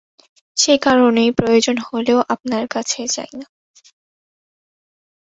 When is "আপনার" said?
2.29-2.63